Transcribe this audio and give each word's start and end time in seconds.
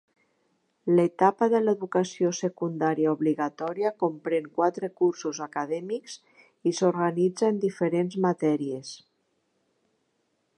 L'etapa 0.99 1.47
de 1.53 1.59
l'educació 1.65 2.31
secundària 2.37 3.11
obligatòria 3.17 3.91
comprèn 4.05 4.47
quatre 4.55 4.89
cursos 5.01 5.43
acadèmics 5.47 6.17
i 6.71 6.75
s'organitza 6.79 7.53
en 7.55 7.61
diferents 7.67 8.19
matèries. 8.27 8.97